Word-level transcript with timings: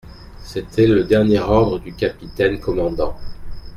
C'était 0.41 0.87
le 0.87 1.03
dernier 1.03 1.37
ordre 1.41 1.77
du 1.77 1.93
capitaine 1.93 2.59
commandant. 2.59 3.15